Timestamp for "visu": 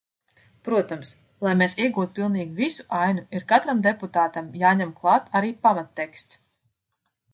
2.61-2.85